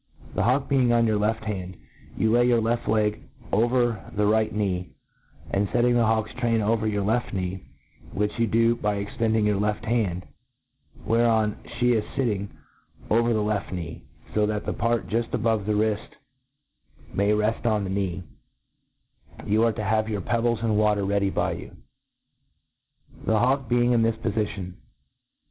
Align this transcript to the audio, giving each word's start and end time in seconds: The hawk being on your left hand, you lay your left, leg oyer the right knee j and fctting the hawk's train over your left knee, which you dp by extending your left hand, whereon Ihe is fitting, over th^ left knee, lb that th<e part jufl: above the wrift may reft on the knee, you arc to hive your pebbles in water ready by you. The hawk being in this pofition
The 0.33 0.41
hawk 0.41 0.67
being 0.67 0.91
on 0.91 1.05
your 1.05 1.19
left 1.19 1.43
hand, 1.43 1.77
you 2.17 2.31
lay 2.31 2.45
your 2.47 2.59
left, 2.59 2.87
leg 2.87 3.21
oyer 3.53 4.03
the 4.15 4.25
right 4.25 4.51
knee 4.51 4.81
j 4.83 4.89
and 5.51 5.67
fctting 5.69 5.93
the 5.93 6.07
hawk's 6.07 6.33
train 6.39 6.59
over 6.59 6.87
your 6.87 7.03
left 7.03 7.33
knee, 7.33 7.65
which 8.11 8.31
you 8.39 8.47
dp 8.47 8.81
by 8.81 8.95
extending 8.95 9.45
your 9.45 9.59
left 9.59 9.85
hand, 9.85 10.25
whereon 11.05 11.55
Ihe 11.79 11.93
is 11.97 12.03
fitting, 12.15 12.49
over 13.11 13.31
th^ 13.31 13.45
left 13.45 13.71
knee, 13.71 14.01
lb 14.33 14.47
that 14.47 14.65
th<e 14.65 14.75
part 14.75 15.07
jufl: 15.07 15.31
above 15.35 15.67
the 15.67 15.75
wrift 15.75 16.15
may 17.13 17.31
reft 17.31 17.67
on 17.67 17.83
the 17.83 17.91
knee, 17.91 18.23
you 19.45 19.61
arc 19.65 19.75
to 19.75 19.85
hive 19.85 20.09
your 20.09 20.21
pebbles 20.21 20.63
in 20.63 20.77
water 20.77 21.05
ready 21.05 21.29
by 21.29 21.51
you. 21.51 21.77
The 23.23 23.37
hawk 23.37 23.69
being 23.69 23.91
in 23.91 24.01
this 24.01 24.15
pofition 24.15 24.77